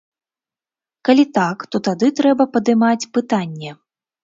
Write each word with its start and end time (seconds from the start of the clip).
Калі 1.09 1.25
так, 1.37 1.57
то 1.69 1.83
тады 1.89 2.11
трэба 2.21 2.49
падымаць 2.57 3.09
пытанне. 3.21 3.79